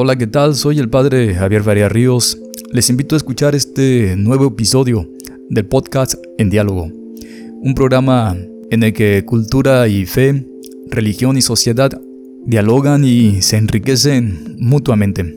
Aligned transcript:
Hola, 0.00 0.14
¿qué 0.14 0.28
tal? 0.28 0.54
Soy 0.54 0.78
el 0.78 0.88
padre 0.88 1.34
Javier 1.34 1.64
Varia 1.64 1.88
Ríos. 1.88 2.38
Les 2.70 2.88
invito 2.88 3.16
a 3.16 3.18
escuchar 3.18 3.56
este 3.56 4.14
nuevo 4.14 4.46
episodio 4.46 5.10
del 5.50 5.66
podcast 5.66 6.14
En 6.38 6.50
Diálogo, 6.50 6.84
un 6.84 7.74
programa 7.74 8.36
en 8.70 8.84
el 8.84 8.92
que 8.92 9.24
cultura 9.24 9.88
y 9.88 10.06
fe, 10.06 10.46
religión 10.88 11.36
y 11.36 11.42
sociedad 11.42 12.00
dialogan 12.46 13.02
y 13.02 13.42
se 13.42 13.56
enriquecen 13.56 14.54
mutuamente. 14.60 15.36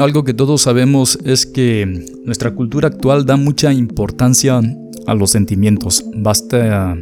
Algo 0.00 0.24
que 0.24 0.34
todos 0.34 0.62
sabemos 0.62 1.16
es 1.24 1.46
que 1.46 2.06
nuestra 2.24 2.56
cultura 2.56 2.88
actual 2.88 3.24
da 3.24 3.36
mucha 3.36 3.72
importancia 3.72 4.60
a 5.06 5.14
los 5.14 5.30
sentimientos. 5.30 6.04
Basta, 6.12 6.98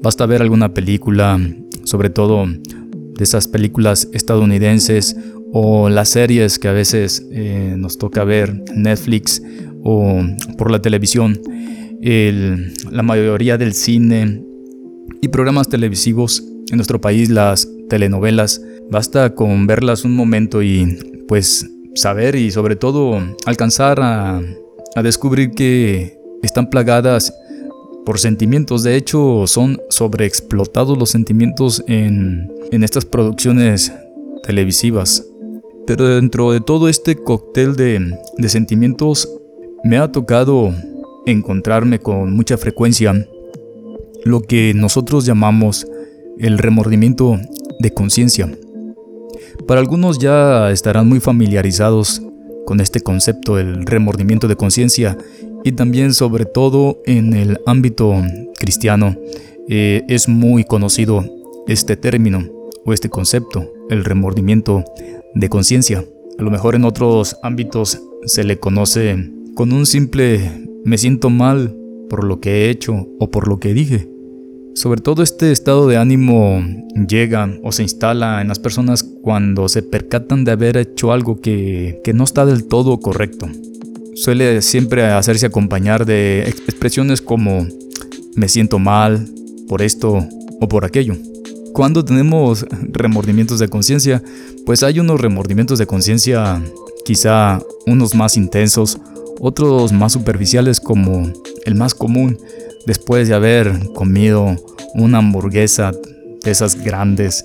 basta 0.00 0.26
ver 0.26 0.40
alguna 0.40 0.72
película, 0.72 1.40
sobre 1.82 2.10
todo 2.10 2.46
de 2.46 3.24
esas 3.24 3.48
películas 3.48 4.08
estadounidenses 4.12 5.16
o 5.56 5.88
las 5.88 6.08
series 6.08 6.58
que 6.58 6.66
a 6.66 6.72
veces 6.72 7.24
eh, 7.30 7.76
nos 7.78 7.96
toca 7.96 8.24
ver 8.24 8.60
Netflix 8.74 9.40
o 9.84 10.20
por 10.58 10.72
la 10.72 10.82
televisión, 10.82 11.40
la 12.00 13.02
mayoría 13.04 13.56
del 13.56 13.72
cine 13.72 14.42
y 15.22 15.28
programas 15.28 15.68
televisivos 15.68 16.42
en 16.70 16.76
nuestro 16.76 17.00
país, 17.00 17.30
las 17.30 17.68
telenovelas, 17.88 18.60
basta 18.90 19.36
con 19.36 19.68
verlas 19.68 20.04
un 20.04 20.16
momento 20.16 20.60
y 20.60 21.22
pues 21.28 21.70
saber 21.94 22.34
y 22.34 22.50
sobre 22.50 22.74
todo 22.74 23.22
alcanzar 23.46 24.00
a, 24.00 24.42
a 24.96 25.02
descubrir 25.04 25.52
que 25.52 26.18
están 26.42 26.68
plagadas 26.68 27.32
por 28.04 28.18
sentimientos. 28.18 28.82
De 28.82 28.96
hecho, 28.96 29.46
son 29.46 29.78
sobreexplotados 29.88 30.98
los 30.98 31.10
sentimientos 31.10 31.84
en, 31.86 32.50
en 32.72 32.82
estas 32.82 33.04
producciones 33.04 33.92
televisivas. 34.42 35.24
Pero 35.86 36.08
dentro 36.08 36.52
de 36.52 36.60
todo 36.60 36.88
este 36.88 37.16
cóctel 37.16 37.76
de, 37.76 38.48
sentimientos, 38.48 39.28
me 39.82 39.98
ha 39.98 40.10
tocado 40.10 40.72
encontrarme 41.26 41.98
con 41.98 42.32
mucha 42.34 42.56
frecuencia 42.56 43.26
lo 44.24 44.40
que 44.40 44.72
nosotros 44.74 45.26
llamamos 45.26 45.86
el 46.38 46.58
remordimiento 46.58 47.38
de 47.80 47.92
conciencia. 47.92 48.50
Para 49.66 49.80
algunos 49.80 50.18
ya 50.18 50.70
estarán 50.70 51.08
muy 51.08 51.20
familiarizados 51.20 52.22
con 52.64 52.80
este 52.80 53.00
concepto 53.00 53.56
del 53.56 53.84
remordimiento 53.84 54.48
de 54.48 54.56
conciencia 54.56 55.18
y 55.64 55.72
también 55.72 56.14
sobre 56.14 56.46
todo 56.46 57.02
en 57.04 57.34
el 57.34 57.58
ámbito 57.66 58.14
cristiano 58.58 59.16
eh, 59.68 60.02
es 60.08 60.28
muy 60.28 60.64
conocido 60.64 61.24
este 61.66 61.96
término 61.96 62.48
o 62.84 62.92
este 62.92 63.08
concepto, 63.08 63.70
el 63.90 64.04
remordimiento 64.04 64.84
de 65.34 65.48
conciencia. 65.48 66.04
A 66.38 66.42
lo 66.42 66.50
mejor 66.50 66.74
en 66.74 66.84
otros 66.84 67.36
ámbitos 67.42 68.00
se 68.24 68.44
le 68.44 68.58
conoce 68.58 69.30
con 69.54 69.72
un 69.72 69.86
simple 69.86 70.64
me 70.84 70.98
siento 70.98 71.30
mal 71.30 71.74
por 72.10 72.24
lo 72.24 72.40
que 72.40 72.66
he 72.66 72.70
hecho 72.70 73.08
o 73.18 73.30
por 73.30 73.48
lo 73.48 73.58
que 73.58 73.74
dije. 73.74 74.08
Sobre 74.74 75.00
todo 75.00 75.22
este 75.22 75.52
estado 75.52 75.86
de 75.86 75.96
ánimo 75.96 76.62
llega 77.08 77.48
o 77.62 77.70
se 77.70 77.82
instala 77.82 78.42
en 78.42 78.48
las 78.48 78.58
personas 78.58 79.04
cuando 79.04 79.68
se 79.68 79.82
percatan 79.82 80.44
de 80.44 80.50
haber 80.50 80.76
hecho 80.76 81.12
algo 81.12 81.40
que, 81.40 82.00
que 82.02 82.12
no 82.12 82.24
está 82.24 82.44
del 82.44 82.64
todo 82.64 82.98
correcto. 82.98 83.48
Suele 84.14 84.62
siempre 84.62 85.04
hacerse 85.04 85.46
acompañar 85.46 86.06
de 86.06 86.42
expresiones 86.48 87.22
como 87.22 87.66
me 88.34 88.48
siento 88.48 88.78
mal 88.78 89.28
por 89.68 89.80
esto 89.80 90.26
o 90.60 90.68
por 90.68 90.84
aquello. 90.84 91.16
Cuando 91.74 92.04
tenemos 92.04 92.64
remordimientos 92.92 93.58
de 93.58 93.68
conciencia, 93.68 94.22
pues 94.64 94.84
hay 94.84 95.00
unos 95.00 95.20
remordimientos 95.20 95.76
de 95.80 95.88
conciencia, 95.88 96.62
quizá 97.04 97.60
unos 97.84 98.14
más 98.14 98.36
intensos, 98.36 99.00
otros 99.40 99.92
más 99.92 100.12
superficiales 100.12 100.78
como 100.78 101.32
el 101.64 101.74
más 101.74 101.92
común, 101.92 102.38
después 102.86 103.26
de 103.26 103.34
haber 103.34 103.88
comido 103.92 104.54
una 104.94 105.18
hamburguesa 105.18 105.90
de 106.44 106.50
esas 106.52 106.80
grandes, 106.80 107.44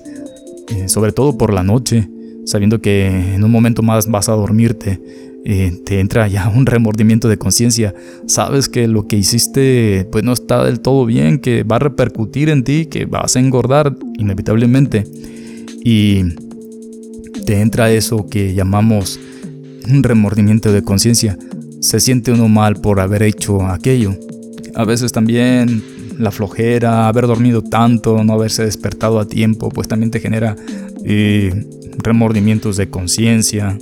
eh, 0.68 0.88
sobre 0.88 1.10
todo 1.10 1.36
por 1.36 1.52
la 1.52 1.64
noche, 1.64 2.08
sabiendo 2.46 2.80
que 2.80 3.34
en 3.34 3.42
un 3.42 3.50
momento 3.50 3.82
más 3.82 4.08
vas 4.08 4.28
a 4.28 4.34
dormirte, 4.34 5.00
eh, 5.44 5.80
te 5.86 6.00
entra 6.00 6.28
ya 6.28 6.48
un 6.48 6.66
remordimiento 6.66 7.28
de 7.28 7.38
conciencia. 7.38 7.94
Sabes 8.26 8.68
que 8.68 8.86
lo 8.88 9.06
que 9.06 9.16
hiciste 9.16 10.06
pues 10.12 10.24
no 10.24 10.32
está 10.32 10.64
del 10.64 10.80
todo 10.80 11.06
bien, 11.06 11.38
que 11.38 11.62
va 11.62 11.76
a 11.76 11.80
repercutir 11.80 12.50
en 12.50 12.62
ti, 12.62 12.86
que 12.86 13.06
vas 13.06 13.36
a 13.36 13.40
engordar 13.40 13.96
inevitablemente. 14.18 15.04
Y 15.82 16.24
te 17.46 17.60
entra 17.60 17.90
eso 17.90 18.28
que 18.28 18.54
llamamos 18.54 19.18
un 19.88 20.02
remordimiento 20.02 20.72
de 20.72 20.82
conciencia. 20.82 21.38
Se 21.80 22.00
siente 22.00 22.32
uno 22.32 22.48
mal 22.48 22.76
por 22.76 23.00
haber 23.00 23.22
hecho 23.22 23.62
aquello. 23.66 24.14
A 24.74 24.84
veces 24.84 25.12
también 25.12 25.82
la 26.18 26.30
flojera, 26.30 27.08
haber 27.08 27.26
dormido 27.26 27.62
tanto, 27.62 28.22
no 28.22 28.34
haberse 28.34 28.64
despertado 28.64 29.18
a 29.18 29.26
tiempo, 29.26 29.70
pues 29.70 29.88
también 29.88 30.10
te 30.10 30.20
genera 30.20 30.54
eh, 31.02 31.64
remordimientos 32.02 32.76
de 32.76 32.90
conciencia 32.90 33.78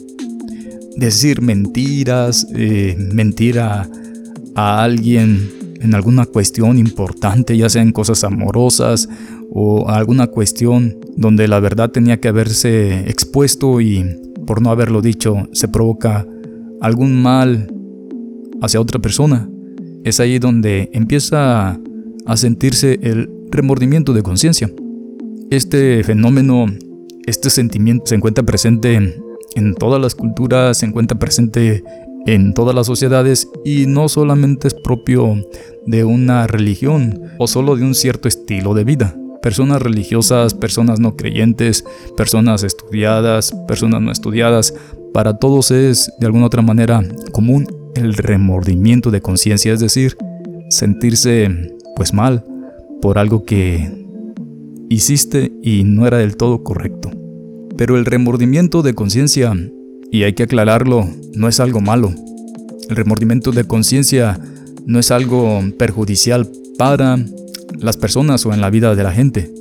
decir 0.98 1.40
mentiras, 1.42 2.46
eh, 2.54 2.96
mentir 2.98 3.60
a, 3.60 3.88
alguien 4.54 5.50
en 5.80 5.94
alguna 5.94 6.26
cuestión 6.26 6.78
importante, 6.78 7.56
ya 7.56 7.68
sea 7.68 7.80
en 7.80 7.92
cosas 7.92 8.24
amorosas 8.24 9.08
o 9.52 9.88
alguna 9.88 10.26
cuestión 10.26 10.96
donde 11.16 11.46
la 11.46 11.60
verdad 11.60 11.92
tenía 11.92 12.18
que 12.18 12.26
haberse 12.26 13.08
expuesto 13.08 13.80
y 13.80 14.04
por 14.48 14.60
no 14.60 14.70
haberlo 14.70 15.00
dicho 15.00 15.48
se 15.52 15.68
provoca 15.68 16.26
algún 16.80 17.22
mal 17.22 17.72
hacia 18.60 18.80
otra 18.80 18.98
persona. 18.98 19.48
Es 20.02 20.18
ahí 20.18 20.40
donde 20.40 20.90
empieza 20.92 21.78
a 22.26 22.36
sentirse 22.36 22.98
el 23.00 23.30
remordimiento 23.52 24.12
de 24.12 24.24
conciencia. 24.24 24.68
Este 25.50 26.02
fenómeno, 26.02 26.66
este 27.26 27.48
sentimiento 27.48 28.06
se 28.06 28.16
encuentra 28.16 28.44
presente 28.44 28.94
en 28.94 29.27
todas 29.74 30.00
las 30.00 30.14
culturas, 30.14 30.78
se 30.78 30.86
encuentra 30.86 31.18
presente 31.18 31.84
en 32.26 32.52
todas 32.54 32.74
las 32.74 32.86
sociedades 32.86 33.48
y 33.64 33.86
no 33.86 34.08
solamente 34.08 34.68
es 34.68 34.74
propio 34.74 35.36
de 35.86 36.04
una 36.04 36.46
religión 36.46 37.22
o 37.38 37.46
solo 37.46 37.76
de 37.76 37.84
un 37.84 37.94
cierto 37.94 38.28
estilo 38.28 38.74
de 38.74 38.84
vida. 38.84 39.16
Personas 39.40 39.80
religiosas, 39.80 40.52
personas 40.52 41.00
no 41.00 41.16
creyentes, 41.16 41.84
personas 42.16 42.64
estudiadas, 42.64 43.54
personas 43.66 44.02
no 44.02 44.10
estudiadas, 44.10 44.74
para 45.14 45.38
todos 45.38 45.70
es 45.70 46.12
de 46.18 46.26
alguna 46.26 46.46
otra 46.46 46.62
manera 46.62 47.02
común 47.32 47.66
el 47.94 48.14
remordimiento 48.14 49.10
de 49.10 49.22
conciencia, 49.22 49.72
es 49.72 49.80
decir, 49.80 50.16
sentirse 50.70 51.50
pues 51.96 52.12
mal 52.12 52.44
por 53.00 53.18
algo 53.18 53.44
que 53.44 53.90
hiciste 54.88 55.52
y 55.62 55.84
no 55.84 56.06
era 56.06 56.18
del 56.18 56.36
todo 56.36 56.62
correcto. 56.62 57.10
Pero 57.78 57.96
el 57.96 58.04
remordimiento 58.04 58.82
de 58.82 58.92
conciencia, 58.92 59.54
y 60.10 60.24
hay 60.24 60.32
que 60.32 60.42
aclararlo, 60.42 61.08
no 61.34 61.48
es 61.48 61.60
algo 61.60 61.80
malo. 61.80 62.12
El 62.90 62.96
remordimiento 62.96 63.52
de 63.52 63.64
conciencia 63.64 64.40
no 64.84 64.98
es 64.98 65.12
algo 65.12 65.62
perjudicial 65.78 66.50
para 66.76 67.24
las 67.78 67.96
personas 67.96 68.44
o 68.46 68.52
en 68.52 68.60
la 68.60 68.70
vida 68.70 68.96
de 68.96 69.02
la 69.04 69.12
gente. 69.12 69.52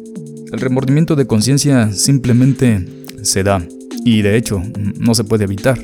El 0.52 0.60
remordimiento 0.60 1.16
de 1.16 1.28
conciencia 1.28 1.92
simplemente 1.92 2.88
se 3.22 3.44
da 3.44 3.64
y 4.04 4.24
de 4.24 4.36
hecho 4.36 4.64
no 5.00 5.14
se 5.14 5.24
puede 5.24 5.44
evitar. 5.44 5.78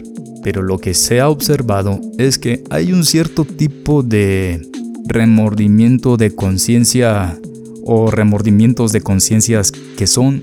Pero 0.44 0.64
lo 0.64 0.80
que 0.80 0.96
se 0.96 1.20
ha 1.20 1.30
observado 1.30 2.02
es 2.18 2.40
que 2.40 2.64
hay 2.72 2.94
un 2.94 3.06
cierto 3.06 3.46
tipo 3.46 4.02
de 4.02 4.60
remordimiento 5.06 6.18
de 6.18 6.34
conciencia 6.34 7.40
o 7.84 8.10
remordimientos 8.10 8.92
de 8.92 9.02
conciencias 9.02 9.72
que 9.72 10.08
son 10.08 10.42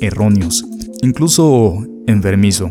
erróneos 0.00 0.64
incluso 1.04 1.86
enfermizo. 2.06 2.70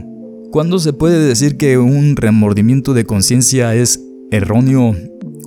¿Cuándo 0.51 0.79
se 0.79 0.93
puede 0.93 1.25
decir 1.25 1.57
que 1.57 1.77
un 1.77 2.15
remordimiento 2.15 2.93
de 2.93 3.05
conciencia 3.05 3.73
es 3.75 4.03
erróneo 4.31 4.95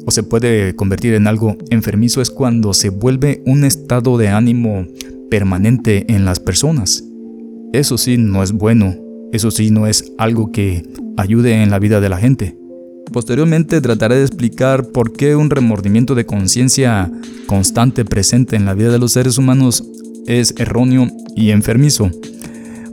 o 0.05 0.11
se 0.11 0.22
puede 0.22 0.75
convertir 0.75 1.14
en 1.14 1.26
algo 1.26 1.56
enfermizo? 1.70 2.20
Es 2.20 2.31
cuando 2.31 2.72
se 2.72 2.88
vuelve 2.88 3.43
un 3.46 3.64
estado 3.64 4.19
de 4.19 4.28
ánimo 4.28 4.87
permanente 5.31 6.12
en 6.12 6.25
las 6.25 6.40
personas. 6.40 7.05
Eso 7.72 7.99
sí 7.99 8.16
no 8.16 8.43
es 8.43 8.52
bueno, 8.52 8.94
eso 9.32 9.50
sí 9.50 9.70
no 9.70 9.87
es 9.87 10.12
algo 10.19 10.50
que 10.50 10.82
ayude 11.16 11.62
en 11.62 11.70
la 11.70 11.78
vida 11.78 12.00
de 12.00 12.08
la 12.08 12.19
gente. 12.19 12.56
Posteriormente 13.12 13.81
trataré 13.81 14.16
de 14.16 14.25
explicar 14.25 14.88
por 14.88 15.12
qué 15.12 15.37
un 15.37 15.50
remordimiento 15.50 16.14
de 16.14 16.26
conciencia 16.26 17.11
constante 17.46 18.05
presente 18.05 18.56
en 18.56 18.64
la 18.64 18.75
vida 18.75 18.90
de 18.90 18.99
los 18.99 19.12
seres 19.12 19.38
humanos 19.38 19.84
es 20.26 20.55
erróneo 20.58 21.08
y 21.37 21.50
enfermizo. 21.50 22.11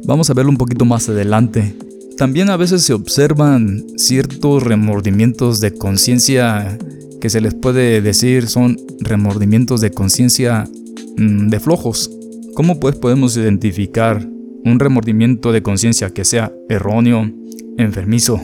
Vamos 0.05 0.29
a 0.29 0.33
verlo 0.33 0.51
un 0.51 0.57
poquito 0.57 0.83
más 0.83 1.07
adelante. 1.07 1.75
También 2.17 2.49
a 2.49 2.57
veces 2.57 2.83
se 2.83 2.93
observan 2.93 3.85
ciertos 3.95 4.61
remordimientos 4.61 5.61
de 5.61 5.73
conciencia 5.73 6.77
que 7.21 7.29
se 7.29 7.39
les 7.39 7.53
puede 7.53 8.01
decir 8.01 8.47
son 8.47 8.77
remordimientos 8.99 9.79
de 9.79 9.91
conciencia 9.91 10.69
mm, 11.17 11.47
de 11.47 11.59
flojos. 11.61 12.11
¿Cómo 12.53 12.81
pues 12.81 12.97
podemos 12.97 13.37
identificar 13.37 14.27
un 14.65 14.79
remordimiento 14.79 15.53
de 15.53 15.63
conciencia 15.63 16.09
que 16.09 16.25
sea 16.25 16.53
erróneo, 16.67 17.31
enfermizo, 17.77 18.41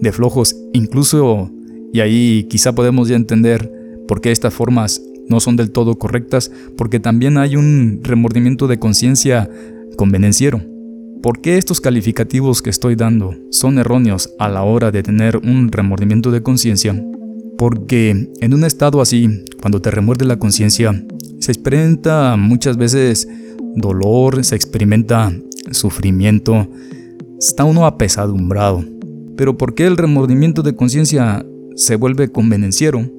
de 0.00 0.10
flojos, 0.12 0.56
incluso, 0.72 1.50
y 1.92 2.00
ahí 2.00 2.46
quizá 2.50 2.74
podemos 2.74 3.08
ya 3.08 3.16
entender 3.16 3.72
por 4.08 4.20
qué 4.20 4.32
estas 4.32 4.52
formas 4.52 5.00
no 5.28 5.38
son 5.38 5.54
del 5.54 5.70
todo 5.70 5.96
correctas, 5.96 6.50
porque 6.76 6.98
también 6.98 7.38
hay 7.38 7.54
un 7.54 8.00
remordimiento 8.02 8.66
de 8.66 8.80
conciencia 8.80 9.48
convenenciero. 9.96 10.60
¿Por 11.22 11.40
qué 11.40 11.58
estos 11.58 11.80
calificativos 11.80 12.62
que 12.62 12.70
estoy 12.70 12.94
dando 12.94 13.34
son 13.50 13.78
erróneos 13.78 14.30
a 14.38 14.48
la 14.48 14.62
hora 14.62 14.92
de 14.92 15.02
tener 15.02 15.36
un 15.38 15.72
remordimiento 15.72 16.30
de 16.30 16.44
conciencia? 16.44 16.94
Porque 17.56 18.30
en 18.40 18.54
un 18.54 18.62
estado 18.62 19.00
así, 19.00 19.44
cuando 19.60 19.82
te 19.82 19.90
remuerde 19.90 20.24
la 20.24 20.38
conciencia, 20.38 21.04
se 21.40 21.50
experimenta 21.50 22.36
muchas 22.36 22.76
veces 22.76 23.26
dolor, 23.74 24.44
se 24.44 24.54
experimenta 24.54 25.32
sufrimiento, 25.72 26.68
está 27.36 27.64
uno 27.64 27.84
apesadumbrado. 27.84 28.84
Pero 29.36 29.58
¿por 29.58 29.74
qué 29.74 29.86
el 29.86 29.96
remordimiento 29.96 30.62
de 30.62 30.76
conciencia 30.76 31.44
se 31.74 31.96
vuelve 31.96 32.30
convenenciero? 32.30 33.10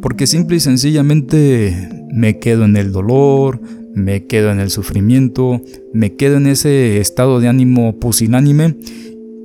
Porque 0.00 0.28
simple 0.28 0.56
y 0.56 0.60
sencillamente 0.60 1.88
me 2.14 2.38
quedo 2.38 2.64
en 2.64 2.76
el 2.76 2.92
dolor, 2.92 3.60
me 3.94 4.26
quedo 4.26 4.50
en 4.50 4.60
el 4.60 4.70
sufrimiento, 4.70 5.60
me 5.92 6.14
quedo 6.14 6.36
en 6.36 6.46
ese 6.46 6.98
estado 6.98 7.40
de 7.40 7.48
ánimo 7.48 7.98
pusilánime, 7.98 8.76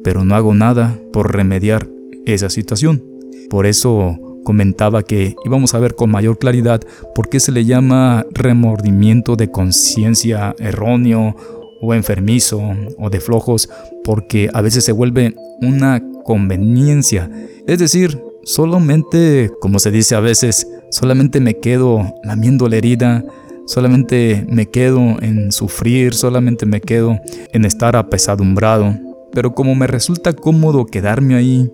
pero 0.03 0.23
no 0.23 0.35
hago 0.35 0.53
nada 0.53 0.99
por 1.11 1.33
remediar 1.35 1.89
esa 2.25 2.49
situación. 2.49 3.03
Por 3.49 3.65
eso 3.65 4.19
comentaba 4.43 5.03
que 5.03 5.35
íbamos 5.45 5.73
a 5.73 5.79
ver 5.79 5.95
con 5.95 6.09
mayor 6.09 6.39
claridad 6.39 6.81
por 7.13 7.29
qué 7.29 7.39
se 7.39 7.51
le 7.51 7.65
llama 7.65 8.25
remordimiento 8.31 9.35
de 9.35 9.51
conciencia 9.51 10.55
erróneo 10.59 11.35
o 11.81 11.93
enfermizo 11.93 12.61
o 12.97 13.09
de 13.09 13.19
flojos, 13.19 13.69
porque 14.03 14.49
a 14.53 14.61
veces 14.61 14.83
se 14.83 14.93
vuelve 14.93 15.35
una 15.61 16.01
conveniencia. 16.23 17.29
Es 17.67 17.79
decir, 17.79 18.21
solamente, 18.43 19.51
como 19.59 19.79
se 19.79 19.91
dice 19.91 20.15
a 20.15 20.21
veces, 20.21 20.67
solamente 20.91 21.39
me 21.39 21.59
quedo 21.59 22.15
lamiendo 22.23 22.69
la 22.69 22.77
herida, 22.77 23.25
solamente 23.67 24.45
me 24.49 24.65
quedo 24.65 25.17
en 25.21 25.51
sufrir, 25.51 26.15
solamente 26.15 26.65
me 26.65 26.81
quedo 26.81 27.19
en 27.53 27.65
estar 27.65 27.95
apesadumbrado. 27.95 28.95
Pero 29.31 29.53
como 29.53 29.75
me 29.75 29.85
resulta 29.85 30.33
cómodo 30.33 30.85
quedarme 30.85 31.35
ahí, 31.35 31.69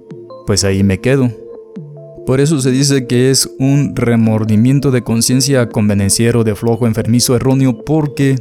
pues 0.46 0.66
ahí 0.66 0.84
me 0.84 1.00
quedo. 1.00 1.32
Por 2.26 2.40
eso 2.40 2.60
se 2.60 2.72
dice 2.72 3.06
que 3.06 3.30
es 3.30 3.50
un 3.60 3.96
remordimiento 3.96 4.92
de 4.92 5.04
conciencia 5.04 5.70
convenenciero, 5.70 6.44
de 6.44 6.56
flojo, 6.56 6.88
enfermizo, 6.88 7.36
erróneo, 7.36 7.84
porque 7.84 8.38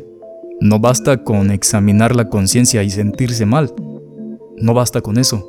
no 0.60 0.78
basta 0.78 1.24
con 1.24 1.50
examinar 1.50 2.14
la 2.14 2.28
conciencia 2.28 2.82
y 2.82 2.90
sentirse 2.90 3.44
mal. 3.44 3.72
No 4.56 4.74
basta 4.74 5.00
con 5.00 5.18
eso, 5.18 5.48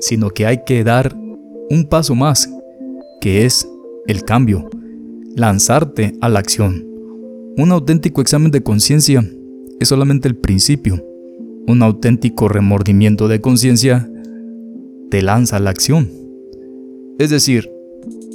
sino 0.00 0.30
que 0.30 0.46
hay 0.46 0.64
que 0.64 0.82
dar 0.84 1.14
un 1.70 1.86
paso 1.88 2.14
más, 2.14 2.48
que 3.20 3.44
es 3.44 3.68
el 4.06 4.24
cambio, 4.24 4.68
lanzarte 5.36 6.14
a 6.22 6.28
la 6.30 6.38
acción. 6.38 6.93
Un 7.56 7.70
auténtico 7.70 8.20
examen 8.20 8.50
de 8.50 8.64
conciencia 8.64 9.24
es 9.78 9.88
solamente 9.88 10.26
el 10.26 10.34
principio. 10.34 11.00
Un 11.68 11.84
auténtico 11.84 12.48
remordimiento 12.48 13.28
de 13.28 13.40
conciencia 13.40 14.10
te 15.08 15.22
lanza 15.22 15.58
a 15.58 15.60
la 15.60 15.70
acción. 15.70 16.10
Es 17.20 17.30
decir, 17.30 17.70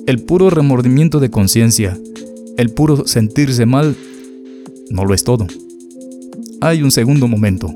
el 0.07 0.23
puro 0.23 0.49
remordimiento 0.49 1.19
de 1.19 1.29
conciencia, 1.29 1.99
el 2.55 2.69
puro 2.69 3.05
sentirse 3.07 3.65
mal, 3.65 3.97
no 4.89 5.03
lo 5.03 5.13
es 5.13 5.25
todo. 5.25 5.47
Hay 6.61 6.81
un 6.81 6.91
segundo 6.91 7.27
momento, 7.27 7.75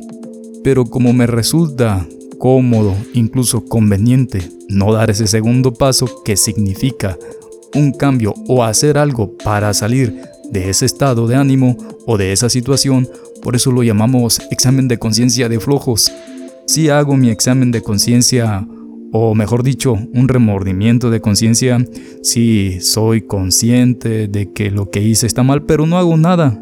pero 0.63 0.85
como 0.85 1.11
me 1.11 1.27
resulta 1.27 2.07
cómodo, 2.39 2.95
incluso 3.13 3.65
conveniente, 3.65 4.49
no 4.69 4.93
dar 4.93 5.09
ese 5.09 5.27
segundo 5.27 5.73
paso 5.73 6.23
que 6.23 6.37
significa 6.37 7.17
un 7.75 7.91
cambio 7.91 8.33
o 8.47 8.63
hacer 8.63 8.97
algo 8.97 9.35
para 9.43 9.73
salir 9.73 10.32
de 10.51 10.69
ese 10.69 10.85
estado 10.85 11.27
de 11.27 11.35
ánimo 11.35 11.77
o 12.05 12.17
de 12.17 12.31
esa 12.31 12.49
situación, 12.49 13.07
por 13.41 13.55
eso 13.55 13.71
lo 13.71 13.83
llamamos 13.83 14.41
examen 14.51 14.87
de 14.87 14.99
conciencia 14.99 15.49
de 15.49 15.59
flojos. 15.59 16.11
Si 16.67 16.89
hago 16.89 17.17
mi 17.17 17.29
examen 17.29 17.71
de 17.71 17.81
conciencia 17.81 18.65
o 19.15 19.35
mejor 19.35 19.61
dicho, 19.61 19.93
un 19.93 20.27
remordimiento 20.27 21.11
de 21.11 21.21
conciencia 21.21 21.85
si 22.23 22.79
soy 22.81 23.21
consciente 23.21 24.27
de 24.27 24.51
que 24.51 24.71
lo 24.71 24.89
que 24.89 25.03
hice 25.03 25.27
está 25.27 25.43
mal, 25.43 25.65
pero 25.65 25.85
no 25.85 25.99
hago 25.99 26.17
nada. 26.17 26.59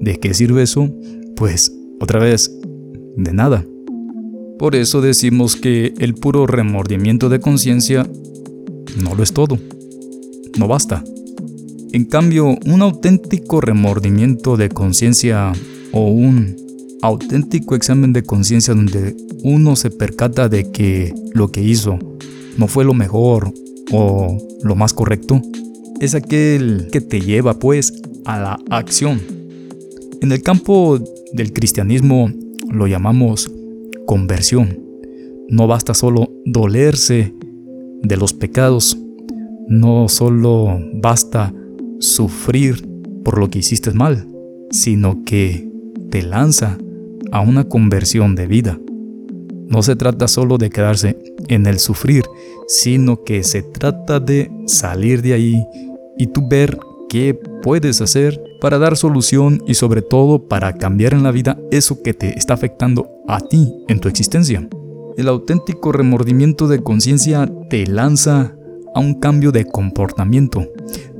¿De 0.00 0.18
qué 0.18 0.34
sirve 0.34 0.64
eso? 0.64 0.90
Pues, 1.36 1.72
otra 2.00 2.18
vez, 2.18 2.50
de 3.16 3.32
nada. 3.32 3.64
Por 4.58 4.74
eso 4.74 5.00
decimos 5.00 5.54
que 5.54 5.94
el 5.98 6.14
puro 6.14 6.48
remordimiento 6.48 7.28
de 7.28 7.38
conciencia 7.38 8.08
no 8.96 9.14
lo 9.14 9.22
es 9.22 9.32
todo. 9.32 9.56
No 10.58 10.66
basta. 10.66 11.04
En 11.94 12.06
cambio, 12.06 12.58
un 12.66 12.82
auténtico 12.82 13.60
remordimiento 13.60 14.56
de 14.56 14.68
conciencia 14.68 15.52
o 15.92 16.08
un 16.08 16.56
auténtico 17.02 17.76
examen 17.76 18.12
de 18.12 18.24
conciencia 18.24 18.74
donde 18.74 19.14
uno 19.44 19.76
se 19.76 19.92
percata 19.92 20.48
de 20.48 20.72
que 20.72 21.14
lo 21.34 21.52
que 21.52 21.62
hizo 21.62 22.00
no 22.58 22.66
fue 22.66 22.84
lo 22.84 22.94
mejor 22.94 23.54
o 23.92 24.36
lo 24.64 24.74
más 24.74 24.92
correcto, 24.92 25.40
es 26.00 26.16
aquel 26.16 26.88
que 26.90 27.00
te 27.00 27.20
lleva 27.20 27.60
pues 27.60 27.92
a 28.24 28.40
la 28.40 28.58
acción. 28.70 29.20
En 30.20 30.32
el 30.32 30.42
campo 30.42 30.98
del 31.32 31.52
cristianismo 31.52 32.28
lo 32.72 32.88
llamamos 32.88 33.48
conversión. 34.04 34.80
No 35.48 35.68
basta 35.68 35.94
solo 35.94 36.28
dolerse 36.44 37.32
de 38.02 38.16
los 38.16 38.32
pecados, 38.32 38.98
no 39.68 40.08
solo 40.08 40.80
basta 40.94 41.54
sufrir 42.04 42.86
por 43.24 43.38
lo 43.38 43.48
que 43.48 43.60
hiciste 43.60 43.90
mal, 43.92 44.28
sino 44.70 45.24
que 45.24 45.68
te 46.10 46.22
lanza 46.22 46.78
a 47.32 47.40
una 47.40 47.64
conversión 47.64 48.34
de 48.34 48.46
vida. 48.46 48.78
No 49.68 49.82
se 49.82 49.96
trata 49.96 50.28
solo 50.28 50.58
de 50.58 50.70
quedarse 50.70 51.18
en 51.48 51.66
el 51.66 51.78
sufrir, 51.78 52.24
sino 52.68 53.24
que 53.24 53.42
se 53.42 53.62
trata 53.62 54.20
de 54.20 54.50
salir 54.66 55.22
de 55.22 55.32
ahí 55.32 55.64
y 56.18 56.26
tú 56.26 56.46
ver 56.46 56.78
qué 57.08 57.34
puedes 57.62 58.00
hacer 58.00 58.40
para 58.60 58.78
dar 58.78 58.96
solución 58.96 59.62
y 59.66 59.74
sobre 59.74 60.02
todo 60.02 60.46
para 60.46 60.74
cambiar 60.74 61.14
en 61.14 61.22
la 61.22 61.30
vida 61.30 61.58
eso 61.70 62.02
que 62.02 62.12
te 62.12 62.38
está 62.38 62.54
afectando 62.54 63.08
a 63.26 63.40
ti 63.40 63.72
en 63.88 64.00
tu 64.00 64.08
existencia. 64.08 64.68
El 65.16 65.28
auténtico 65.28 65.92
remordimiento 65.92 66.68
de 66.68 66.82
conciencia 66.82 67.50
te 67.70 67.86
lanza 67.86 68.54
a 68.94 69.00
un 69.00 69.14
cambio 69.14 69.52
de 69.52 69.64
comportamiento. 69.64 70.66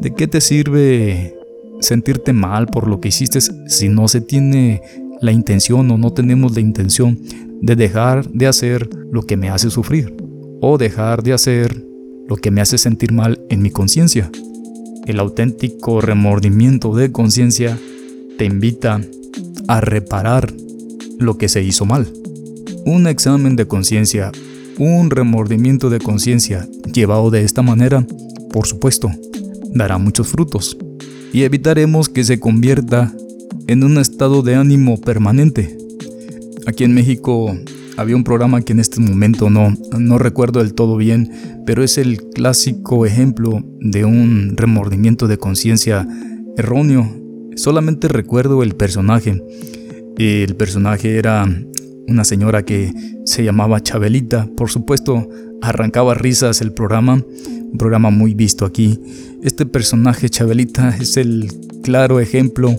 ¿De 0.00 0.14
qué 0.14 0.26
te 0.26 0.40
sirve 0.40 1.36
sentirte 1.80 2.32
mal 2.32 2.66
por 2.66 2.88
lo 2.88 3.00
que 3.00 3.08
hiciste 3.08 3.40
si 3.40 3.88
no 3.88 4.08
se 4.08 4.20
tiene 4.20 4.82
la 5.20 5.32
intención 5.32 5.90
o 5.90 5.98
no 5.98 6.12
tenemos 6.12 6.54
la 6.54 6.60
intención 6.60 7.18
de 7.60 7.76
dejar 7.76 8.28
de 8.30 8.46
hacer 8.46 8.88
lo 9.10 9.22
que 9.22 9.36
me 9.36 9.50
hace 9.50 9.70
sufrir 9.70 10.14
o 10.60 10.78
dejar 10.78 11.22
de 11.22 11.32
hacer 11.32 11.84
lo 12.28 12.36
que 12.36 12.50
me 12.50 12.60
hace 12.60 12.78
sentir 12.78 13.12
mal 13.12 13.44
en 13.48 13.62
mi 13.62 13.70
conciencia. 13.70 14.30
El 15.06 15.20
auténtico 15.20 16.00
remordimiento 16.00 16.94
de 16.94 17.12
conciencia 17.12 17.78
te 18.38 18.46
invita 18.46 19.00
a 19.68 19.80
reparar 19.80 20.52
lo 21.18 21.36
que 21.36 21.48
se 21.48 21.62
hizo 21.62 21.84
mal. 21.84 22.06
Un 22.86 23.06
examen 23.06 23.56
de 23.56 23.66
conciencia, 23.66 24.32
un 24.78 25.10
remordimiento 25.10 25.90
de 25.90 26.00
conciencia 26.00 26.68
llevado 26.92 27.30
de 27.30 27.44
esta 27.44 27.62
manera, 27.62 28.06
por 28.50 28.66
supuesto, 28.66 29.10
dará 29.72 29.98
muchos 29.98 30.28
frutos 30.28 30.76
y 31.32 31.42
evitaremos 31.42 32.08
que 32.08 32.24
se 32.24 32.38
convierta 32.38 33.12
en 33.66 33.82
un 33.82 33.98
estado 33.98 34.42
de 34.42 34.54
ánimo 34.54 35.00
permanente. 35.00 35.76
Aquí 36.66 36.84
en 36.84 36.94
México 36.94 37.56
había 37.96 38.16
un 38.16 38.24
programa 38.24 38.62
que 38.62 38.72
en 38.72 38.80
este 38.80 39.00
momento 39.00 39.50
no, 39.50 39.74
no 39.98 40.18
recuerdo 40.18 40.60
del 40.60 40.74
todo 40.74 40.96
bien, 40.96 41.30
pero 41.66 41.82
es 41.82 41.98
el 41.98 42.18
clásico 42.30 43.06
ejemplo 43.06 43.62
de 43.80 44.04
un 44.04 44.54
remordimiento 44.56 45.28
de 45.28 45.38
conciencia 45.38 46.06
erróneo. 46.56 47.08
Solamente 47.56 48.08
recuerdo 48.08 48.62
el 48.62 48.74
personaje. 48.74 49.42
El 50.16 50.56
personaje 50.56 51.18
era 51.18 51.46
una 52.08 52.24
señora 52.24 52.64
que 52.64 52.92
se 53.24 53.44
llamaba 53.44 53.82
Chabelita. 53.82 54.48
Por 54.56 54.70
supuesto, 54.70 55.28
arrancaba 55.62 56.14
risas 56.14 56.60
el 56.60 56.72
programa, 56.72 57.14
un 57.14 57.78
programa 57.78 58.10
muy 58.10 58.34
visto 58.34 58.64
aquí. 58.64 58.98
Este 59.42 59.66
personaje 59.66 60.28
Chabelita 60.28 60.96
es 61.00 61.16
el 61.16 61.52
claro 61.82 62.20
ejemplo 62.20 62.74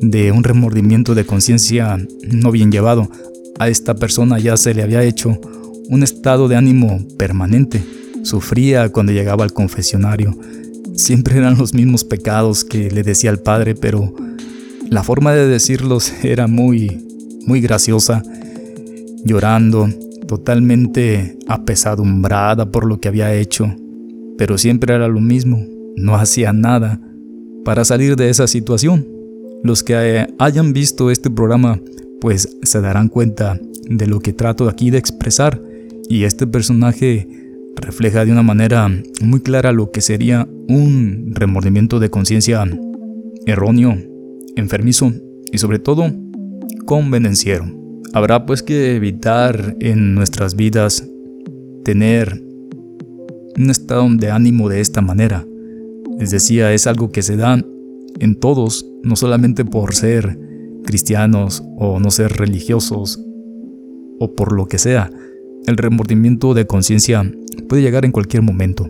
de 0.00 0.32
un 0.32 0.44
remordimiento 0.44 1.14
de 1.14 1.24
conciencia 1.24 1.98
no 2.30 2.50
bien 2.50 2.70
llevado. 2.70 3.10
A 3.58 3.68
esta 3.68 3.94
persona 3.94 4.38
ya 4.38 4.56
se 4.56 4.74
le 4.74 4.82
había 4.82 5.02
hecho 5.02 5.40
un 5.88 6.02
estado 6.02 6.48
de 6.48 6.56
ánimo 6.56 7.06
permanente. 7.16 7.82
Sufría 8.22 8.90
cuando 8.90 9.12
llegaba 9.12 9.44
al 9.44 9.52
confesionario. 9.52 10.36
Siempre 10.94 11.36
eran 11.36 11.58
los 11.58 11.74
mismos 11.74 12.04
pecados 12.04 12.64
que 12.64 12.90
le 12.90 13.02
decía 13.02 13.30
al 13.30 13.38
padre, 13.38 13.74
pero 13.74 14.14
la 14.90 15.02
forma 15.02 15.32
de 15.32 15.46
decirlos 15.46 16.12
era 16.22 16.46
muy, 16.46 17.06
muy 17.46 17.60
graciosa, 17.60 18.22
llorando, 19.26 19.88
totalmente 20.26 21.36
apesadumbrada 21.48 22.70
por 22.70 22.86
lo 22.86 23.00
que 23.00 23.08
había 23.08 23.34
hecho, 23.34 23.74
pero 24.38 24.58
siempre 24.58 24.94
era 24.94 25.08
lo 25.08 25.20
mismo, 25.20 25.62
no 25.96 26.14
hacía 26.14 26.52
nada 26.52 27.00
para 27.64 27.84
salir 27.84 28.16
de 28.16 28.30
esa 28.30 28.46
situación. 28.46 29.06
Los 29.62 29.82
que 29.82 30.26
hayan 30.38 30.72
visto 30.72 31.10
este 31.10 31.30
programa 31.30 31.80
pues 32.20 32.56
se 32.62 32.80
darán 32.80 33.08
cuenta 33.08 33.58
de 33.88 34.06
lo 34.06 34.20
que 34.20 34.32
trato 34.32 34.68
aquí 34.68 34.90
de 34.90 34.98
expresar 34.98 35.60
y 36.08 36.24
este 36.24 36.46
personaje 36.46 37.28
refleja 37.76 38.24
de 38.24 38.32
una 38.32 38.42
manera 38.42 38.90
muy 39.22 39.40
clara 39.40 39.72
lo 39.72 39.90
que 39.90 40.00
sería 40.00 40.48
un 40.68 41.32
remordimiento 41.34 41.98
de 41.98 42.10
conciencia 42.10 42.64
erróneo, 43.46 43.96
enfermizo 44.56 45.12
y 45.52 45.58
sobre 45.58 45.78
todo 45.78 46.12
convenenciero. 46.86 47.75
Habrá 48.16 48.46
pues 48.46 48.62
que 48.62 48.96
evitar 48.96 49.76
en 49.78 50.14
nuestras 50.14 50.56
vidas 50.56 51.06
tener 51.84 52.42
un 53.58 53.68
estado 53.68 54.08
de 54.08 54.30
ánimo 54.30 54.70
de 54.70 54.80
esta 54.80 55.02
manera. 55.02 55.46
Les 56.18 56.30
decía, 56.30 56.72
es 56.72 56.86
algo 56.86 57.12
que 57.12 57.20
se 57.20 57.36
da 57.36 57.62
en 58.18 58.40
todos, 58.40 58.86
no 59.02 59.16
solamente 59.16 59.66
por 59.66 59.94
ser 59.94 60.40
cristianos 60.86 61.62
o 61.76 62.00
no 62.00 62.10
ser 62.10 62.32
religiosos 62.32 63.22
o 64.18 64.34
por 64.34 64.52
lo 64.52 64.64
que 64.64 64.78
sea. 64.78 65.10
El 65.66 65.76
remordimiento 65.76 66.54
de 66.54 66.66
conciencia 66.66 67.30
puede 67.68 67.82
llegar 67.82 68.06
en 68.06 68.12
cualquier 68.12 68.42
momento. 68.42 68.88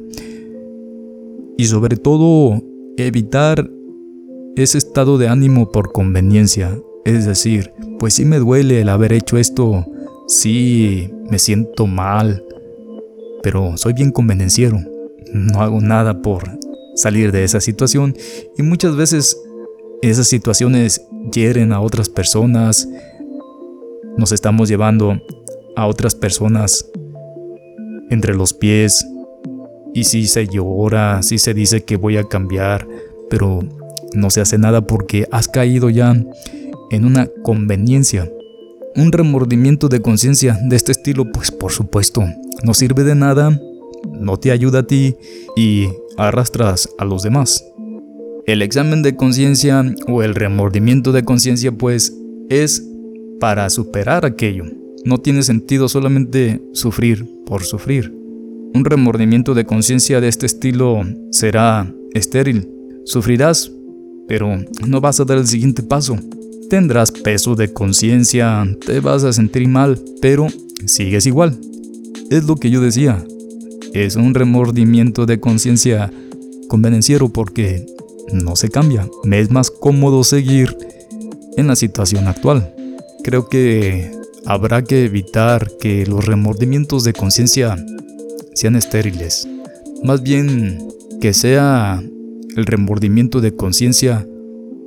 Y 1.58 1.64
sobre 1.64 1.96
todo, 1.96 2.62
evitar 2.96 3.68
ese 4.54 4.78
estado 4.78 5.18
de 5.18 5.26
ánimo 5.26 5.72
por 5.72 5.90
conveniencia. 5.90 6.78
Es 7.04 7.26
decir, 7.26 7.72
pues 7.98 8.14
sí 8.14 8.24
me 8.24 8.38
duele 8.38 8.80
el 8.80 8.88
haber 8.88 9.12
hecho 9.12 9.36
esto, 9.36 9.86
sí 10.26 11.10
me 11.30 11.38
siento 11.38 11.86
mal, 11.86 12.44
pero 13.42 13.76
soy 13.76 13.92
bien 13.92 14.10
convenenciero. 14.10 14.78
No 15.32 15.60
hago 15.60 15.80
nada 15.80 16.22
por 16.22 16.44
salir 16.94 17.32
de 17.32 17.44
esa 17.44 17.60
situación 17.60 18.16
y 18.56 18.62
muchas 18.62 18.96
veces 18.96 19.36
esas 20.02 20.28
situaciones 20.28 21.06
hieren 21.32 21.72
a 21.72 21.80
otras 21.80 22.08
personas, 22.08 22.88
nos 24.16 24.32
estamos 24.32 24.68
llevando 24.68 25.20
a 25.74 25.86
otras 25.86 26.14
personas 26.14 26.90
entre 28.10 28.34
los 28.34 28.54
pies 28.54 29.06
y 29.94 30.04
si 30.04 30.26
se 30.26 30.46
llora, 30.46 31.22
si 31.22 31.38
se 31.38 31.54
dice 31.54 31.84
que 31.84 31.96
voy 31.96 32.16
a 32.16 32.24
cambiar, 32.24 32.86
pero 33.28 33.60
no 34.14 34.30
se 34.30 34.40
hace 34.40 34.58
nada 34.58 34.86
porque 34.86 35.26
has 35.30 35.48
caído 35.48 35.90
ya 35.90 36.14
en 36.90 37.04
una 37.04 37.28
conveniencia. 37.42 38.30
Un 38.94 39.12
remordimiento 39.12 39.88
de 39.88 40.00
conciencia 40.00 40.58
de 40.62 40.76
este 40.76 40.92
estilo, 40.92 41.30
pues 41.32 41.50
por 41.50 41.72
supuesto, 41.72 42.24
no 42.64 42.74
sirve 42.74 43.04
de 43.04 43.14
nada, 43.14 43.60
no 44.10 44.38
te 44.38 44.50
ayuda 44.50 44.80
a 44.80 44.86
ti 44.86 45.16
y 45.56 45.88
arrastras 46.16 46.88
a 46.98 47.04
los 47.04 47.22
demás. 47.22 47.64
El 48.46 48.62
examen 48.62 49.02
de 49.02 49.16
conciencia 49.16 49.84
o 50.06 50.22
el 50.22 50.34
remordimiento 50.34 51.12
de 51.12 51.24
conciencia 51.24 51.72
pues 51.72 52.16
es 52.48 52.86
para 53.40 53.68
superar 53.70 54.24
aquello. 54.24 54.64
No 55.04 55.18
tiene 55.18 55.42
sentido 55.42 55.88
solamente 55.88 56.62
sufrir 56.72 57.26
por 57.44 57.64
sufrir. 57.64 58.12
Un 58.74 58.84
remordimiento 58.84 59.54
de 59.54 59.64
conciencia 59.64 60.20
de 60.20 60.28
este 60.28 60.46
estilo 60.46 61.02
será 61.30 61.92
estéril. 62.12 62.68
Sufrirás, 63.04 63.72
pero 64.28 64.58
no 64.86 65.00
vas 65.00 65.20
a 65.20 65.24
dar 65.24 65.38
el 65.38 65.46
siguiente 65.46 65.82
paso. 65.82 66.16
Tendrás 66.68 67.12
peso 67.12 67.54
de 67.54 67.72
conciencia, 67.72 68.66
te 68.84 68.98
vas 69.00 69.22
a 69.22 69.32
sentir 69.32 69.68
mal, 69.68 70.00
pero 70.20 70.48
sigues 70.84 71.26
igual. 71.26 71.58
Es 72.28 72.44
lo 72.44 72.56
que 72.56 72.70
yo 72.70 72.80
decía. 72.80 73.24
Es 73.92 74.16
un 74.16 74.34
remordimiento 74.34 75.26
de 75.26 75.38
conciencia 75.38 76.10
convenenciero 76.68 77.28
porque 77.28 77.86
no 78.32 78.56
se 78.56 78.68
cambia. 78.68 79.08
Me 79.22 79.38
es 79.38 79.50
más 79.50 79.70
cómodo 79.70 80.24
seguir 80.24 80.76
en 81.56 81.68
la 81.68 81.76
situación 81.76 82.26
actual. 82.26 82.74
Creo 83.22 83.48
que 83.48 84.10
habrá 84.44 84.82
que 84.82 85.04
evitar 85.04 85.70
que 85.78 86.04
los 86.04 86.24
remordimientos 86.24 87.04
de 87.04 87.12
conciencia 87.12 87.76
sean 88.54 88.74
estériles. 88.74 89.48
Más 90.02 90.22
bien 90.22 90.86
que 91.20 91.32
sea 91.32 92.02
el 92.56 92.66
remordimiento 92.66 93.40
de 93.40 93.54
conciencia 93.54 94.26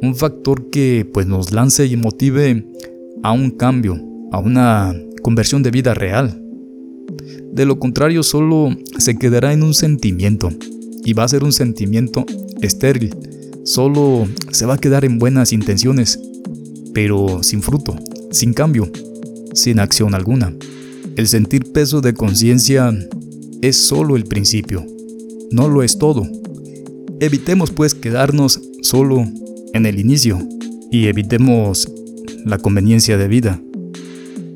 un 0.01 0.15
factor 0.15 0.69
que 0.69 1.09
pues 1.11 1.27
nos 1.27 1.51
lance 1.51 1.85
y 1.85 1.97
motive 1.97 2.65
a 3.23 3.31
un 3.31 3.51
cambio, 3.51 3.99
a 4.31 4.39
una 4.39 4.95
conversión 5.21 5.63
de 5.63 5.71
vida 5.71 5.93
real. 5.93 6.41
De 7.51 7.65
lo 7.65 7.79
contrario 7.79 8.23
solo 8.23 8.69
se 8.97 9.17
quedará 9.17 9.53
en 9.53 9.63
un 9.63 9.73
sentimiento 9.73 10.49
y 11.03 11.13
va 11.13 11.23
a 11.23 11.29
ser 11.29 11.43
un 11.43 11.51
sentimiento 11.51 12.25
estéril 12.61 13.15
solo 13.69 14.27
se 14.51 14.65
va 14.65 14.75
a 14.75 14.77
quedar 14.79 15.05
en 15.05 15.19
buenas 15.19 15.53
intenciones, 15.53 16.19
pero 16.93 17.43
sin 17.43 17.61
fruto, 17.61 17.95
sin 18.31 18.53
cambio, 18.53 18.89
sin 19.53 19.79
acción 19.79 20.15
alguna. 20.15 20.53
El 21.15 21.27
sentir 21.27 21.71
peso 21.71 22.01
de 22.01 22.15
conciencia 22.15 22.91
es 23.61 23.75
solo 23.75 24.15
el 24.15 24.23
principio, 24.23 24.85
no 25.51 25.67
lo 25.69 25.83
es 25.83 25.99
todo. 25.99 26.27
Evitemos 27.19 27.71
pues 27.71 27.93
quedarnos 27.93 28.59
solo 28.81 29.27
en 29.73 29.85
el 29.85 29.99
inicio 29.99 30.39
y 30.91 31.07
evitemos 31.07 31.91
la 32.45 32.57
conveniencia 32.57 33.17
de 33.17 33.27
vida. 33.27 33.61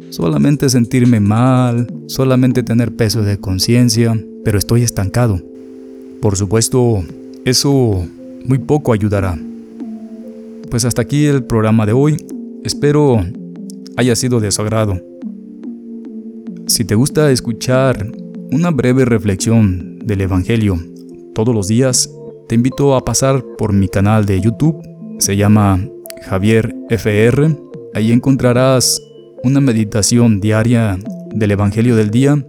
Solamente 0.10 0.70
sentirme 0.70 1.20
mal, 1.20 1.88
solamente 2.08 2.63
tener 2.63 2.96
peso 2.96 3.24
de 3.24 3.39
conciencia, 3.39 4.17
pero 4.43 4.58
estoy 4.58 4.84
estancado. 4.84 5.41
Por 6.22 6.36
supuesto, 6.36 7.03
eso 7.46 8.05
muy 8.46 8.60
poco 8.60 8.93
ayudará. 8.93 9.38
Pues 10.70 10.86
hasta 10.86 11.01
aquí 11.01 11.25
el 11.25 11.43
programa 11.43 11.86
de 11.86 11.93
hoy. 11.93 12.17
Espero 12.63 13.24
haya 13.98 14.15
sido 14.15 14.39
de 14.39 14.51
su 14.51 14.62
agrado. 14.62 15.01
Si 16.67 16.86
te 16.86 16.96
gusta 16.96 17.32
escuchar 17.32 18.12
una 18.51 18.72
breve 18.72 19.05
reflexión 19.05 20.00
del 20.00 20.22
Evangelio 20.22 20.79
todos 21.34 21.53
los 21.53 21.67
días, 21.67 22.10
te 22.48 22.55
invito 22.55 22.96
a 22.96 23.03
pasar 23.03 23.43
por 23.58 23.74
mi 23.74 23.88
canal 23.88 24.25
de 24.25 24.39
YouTube. 24.39 24.92
Se 25.20 25.36
llama 25.36 25.79
Javier 26.24 26.75
FR. 26.89 27.55
Ahí 27.93 28.12
encontrarás 28.12 29.01
una 29.43 29.62
meditación 29.62 30.39
diaria 30.39 30.98
del 31.34 31.51
Evangelio 31.51 31.96
del 31.96 32.12
día, 32.12 32.43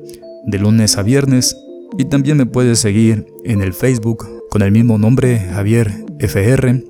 de 0.46 0.58
lunes 0.58 0.96
a 0.96 1.02
viernes. 1.02 1.56
Y 1.98 2.06
también 2.06 2.36
me 2.36 2.46
puedes 2.46 2.78
seguir 2.78 3.26
en 3.44 3.62
el 3.62 3.72
Facebook 3.72 4.26
con 4.50 4.62
el 4.62 4.72
mismo 4.72 4.98
nombre, 4.98 5.38
Javier 5.38 5.92
FR. 6.18 6.84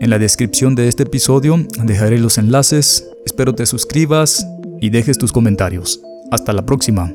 En 0.00 0.10
la 0.10 0.18
descripción 0.18 0.74
de 0.74 0.88
este 0.88 1.04
episodio 1.04 1.64
dejaré 1.84 2.18
los 2.18 2.38
enlaces, 2.38 3.08
espero 3.24 3.54
te 3.54 3.66
suscribas 3.66 4.46
y 4.80 4.90
dejes 4.90 5.18
tus 5.18 5.32
comentarios. 5.32 6.00
Hasta 6.32 6.52
la 6.52 6.66
próxima. 6.66 7.12